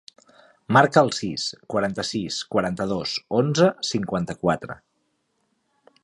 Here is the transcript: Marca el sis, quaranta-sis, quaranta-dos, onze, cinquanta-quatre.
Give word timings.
Marca 0.77 1.01
el 1.07 1.11
sis, 1.17 1.43
quaranta-sis, 1.73 2.39
quaranta-dos, 2.55 3.13
onze, 3.41 3.67
cinquanta-quatre. 3.91 4.79